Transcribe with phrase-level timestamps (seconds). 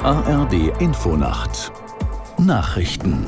[0.00, 1.70] Die ARD Infonacht
[2.38, 3.26] Nachrichten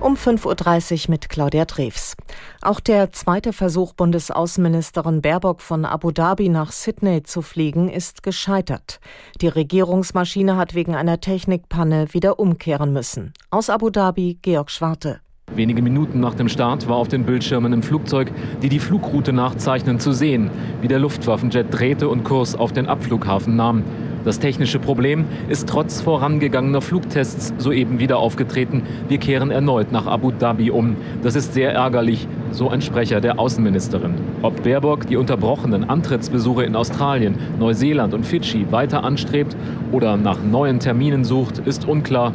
[0.00, 2.14] um 5.30 Uhr mit Claudia Treves.
[2.60, 9.00] Auch der zweite Versuch, Bundesaußenministerin Baerbock von Abu Dhabi nach Sydney zu fliegen, ist gescheitert.
[9.40, 13.32] Die Regierungsmaschine hat wegen einer Technikpanne wieder umkehren müssen.
[13.50, 15.20] Aus Abu Dhabi Georg Schwarte.
[15.54, 20.00] Wenige Minuten nach dem Start war auf den Bildschirmen im Flugzeug, die die Flugroute nachzeichnen,
[20.00, 20.50] zu sehen,
[20.82, 23.84] wie der Luftwaffenjet drehte und Kurs auf den Abflughafen nahm.
[24.24, 28.82] Das technische Problem ist trotz vorangegangener Flugtests soeben wieder aufgetreten.
[29.08, 30.96] Wir kehren erneut nach Abu Dhabi um.
[31.22, 34.14] Das ist sehr ärgerlich, so ein Sprecher der Außenministerin.
[34.40, 39.56] Ob Baerbock die unterbrochenen Antrittsbesuche in Australien, Neuseeland und Fidschi weiter anstrebt
[39.92, 42.32] oder nach neuen Terminen sucht, ist unklar.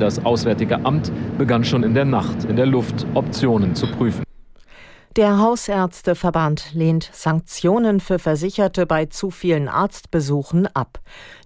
[0.00, 4.27] Das Auswärtige Amt begann schon in der Nacht in der Luft Optionen zu prüfen.
[5.18, 11.00] Der Hausärzteverband lehnt Sanktionen für Versicherte bei zu vielen Arztbesuchen ab.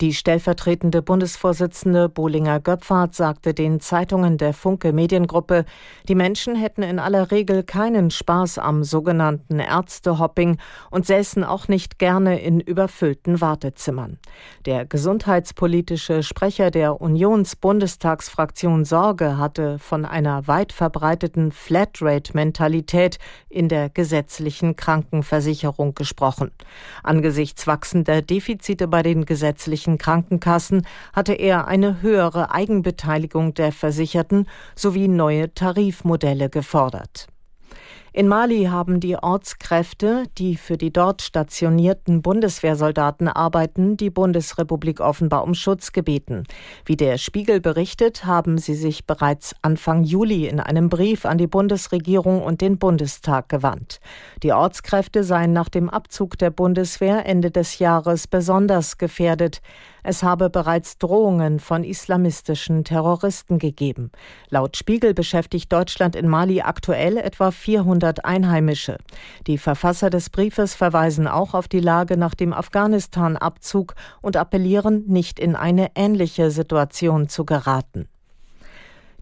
[0.00, 5.66] Die stellvertretende Bundesvorsitzende Bollinger Göpfert sagte den Zeitungen der Funke Mediengruppe,
[6.08, 10.56] die Menschen hätten in aller Regel keinen Spaß am sogenannten Ärztehopping
[10.90, 14.18] und säßen auch nicht gerne in überfüllten Wartezimmern.
[14.64, 23.18] Der gesundheitspolitische Sprecher der Unionsbundestagsfraktion Sorge hatte von einer weit verbreiteten Flatrate-Mentalität
[23.58, 26.52] in der gesetzlichen Krankenversicherung gesprochen.
[27.02, 35.08] Angesichts wachsender Defizite bei den gesetzlichen Krankenkassen hatte er eine höhere Eigenbeteiligung der Versicherten sowie
[35.08, 37.26] neue Tarifmodelle gefordert.
[38.12, 45.44] In Mali haben die Ortskräfte, die für die dort stationierten Bundeswehrsoldaten arbeiten, die Bundesrepublik offenbar
[45.44, 46.44] um Schutz gebeten.
[46.86, 51.46] Wie der Spiegel berichtet, haben sie sich bereits Anfang Juli in einem Brief an die
[51.46, 54.00] Bundesregierung und den Bundestag gewandt.
[54.42, 59.60] Die Ortskräfte seien nach dem Abzug der Bundeswehr Ende des Jahres besonders gefährdet.
[60.10, 64.10] Es habe bereits Drohungen von islamistischen Terroristen gegeben.
[64.48, 68.96] Laut Spiegel beschäftigt Deutschland in Mali aktuell etwa 400 Einheimische.
[69.46, 75.38] Die Verfasser des Briefes verweisen auch auf die Lage nach dem Afghanistan-Abzug und appellieren, nicht
[75.38, 78.08] in eine ähnliche Situation zu geraten.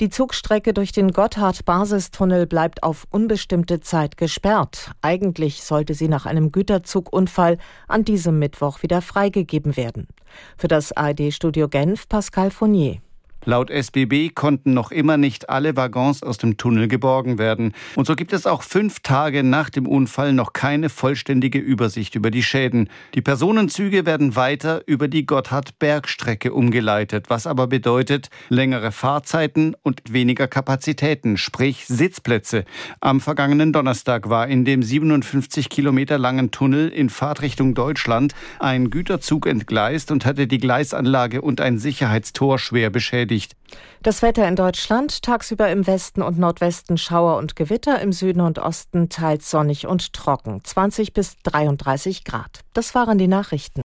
[0.00, 4.90] Die Zugstrecke durch den Gotthard-Basistunnel bleibt auf unbestimmte Zeit gesperrt.
[5.00, 7.56] Eigentlich sollte sie nach einem Güterzugunfall
[7.88, 10.08] an diesem Mittwoch wieder freigegeben werden.
[10.56, 13.03] Für das ARD-Studio Genf Pascal Fournier.
[13.46, 17.74] Laut SBB konnten noch immer nicht alle Waggons aus dem Tunnel geborgen werden.
[17.94, 22.30] Und so gibt es auch fünf Tage nach dem Unfall noch keine vollständige Übersicht über
[22.30, 22.88] die Schäden.
[23.14, 30.48] Die Personenzüge werden weiter über die Gotthard-Bergstrecke umgeleitet, was aber bedeutet längere Fahrzeiten und weniger
[30.48, 32.64] Kapazitäten, sprich Sitzplätze.
[33.00, 39.46] Am vergangenen Donnerstag war in dem 57 Kilometer langen Tunnel in Fahrtrichtung Deutschland ein Güterzug
[39.46, 43.56] entgleist und hatte die Gleisanlage und ein Sicherheitstor schwer beschädigt beschädigt.
[44.02, 48.58] Das Wetter in Deutschland tagsüber im Westen und Nordwesten Schauer und Gewitter, im Süden und
[48.58, 52.60] Osten teils sonnig und trocken, 20 bis 33 Grad.
[52.74, 53.82] Das waren die Nachrichten.